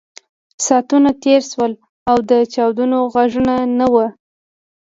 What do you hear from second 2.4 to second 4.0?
چاودنو غږونه نه